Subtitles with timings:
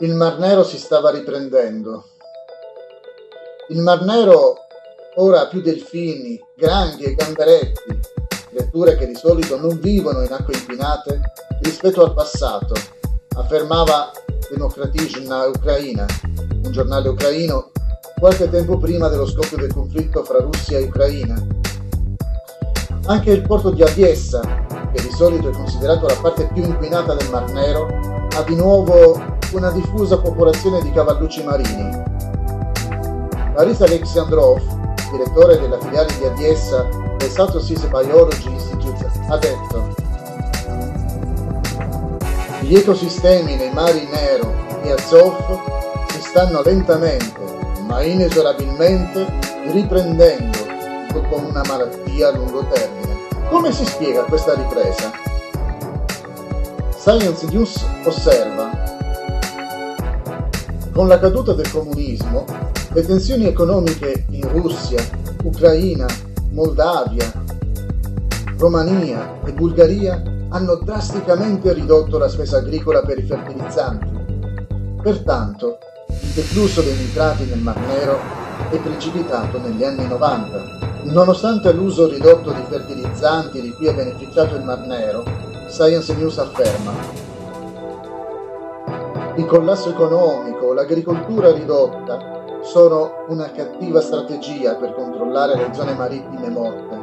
[0.00, 2.06] Il Mar Nero si stava riprendendo.
[3.68, 4.56] Il Mar Nero
[5.14, 8.00] ora ha più delfini, granghi e gamberetti,
[8.50, 11.20] creature che di solito non vivono in acque inquinate
[11.62, 12.74] rispetto al passato,
[13.36, 14.10] affermava
[14.50, 16.06] Demokratizhna Ucraina,
[16.64, 17.70] un giornale ucraino,
[18.18, 21.40] qualche tempo prima dello scoppio del conflitto fra Russia e Ucraina.
[23.06, 24.40] Anche il porto di Odessa,
[24.92, 27.86] che di solito è considerato la parte più inquinata del Mar Nero,
[28.34, 32.02] ha di nuovo una diffusa popolazione di cavallucci marini.
[33.52, 34.60] Boris Alexandrov,
[35.12, 39.94] direttore della filiale di Adiessa del Seas Biology Institute, ha detto
[42.62, 45.36] gli ecosistemi nei mari Nero e Azov
[46.08, 47.40] si stanno lentamente,
[47.86, 49.26] ma inesorabilmente,
[49.70, 50.58] riprendendo
[51.12, 53.16] dopo una malattia a lungo termine.
[53.50, 55.12] Come si spiega questa ripresa?
[56.96, 59.02] Science News osserva
[60.94, 62.44] con la caduta del comunismo,
[62.92, 65.02] le tensioni economiche in Russia,
[65.42, 66.06] Ucraina,
[66.52, 67.32] Moldavia,
[68.56, 74.22] Romania e Bulgaria hanno drasticamente ridotto la spesa agricola per i fertilizzanti.
[75.02, 78.16] Pertanto, il deflusso dei nitrati nel Mar Nero
[78.70, 81.02] è precipitato negli anni 90.
[81.06, 85.24] Nonostante l'uso ridotto di fertilizzanti di cui è beneficiato il Mar Nero,
[85.68, 87.23] Science News afferma
[89.36, 97.02] il collasso economico, l'agricoltura ridotta sono una cattiva strategia per controllare le zone marittime morte.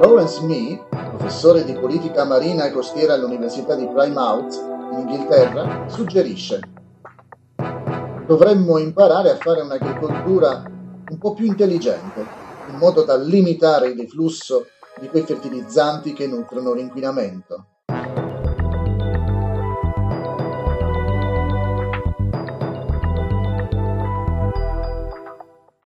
[0.00, 4.54] Lawrence Mee, professore di politica marina e costiera all'Università di Plymouth,
[4.92, 6.76] in Inghilterra, suggerisce
[8.28, 10.62] dovremmo imparare a fare un'agricoltura
[11.08, 12.26] un po' più intelligente,
[12.68, 14.66] in modo da limitare il deflusso
[15.00, 17.77] di quei fertilizzanti che nutrono l'inquinamento.